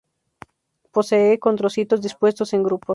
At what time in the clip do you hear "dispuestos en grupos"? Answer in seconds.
2.01-2.89